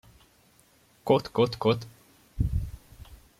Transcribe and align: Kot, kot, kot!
Kot, 1.11 1.29
kot, 1.31 1.57
kot! 1.65 1.85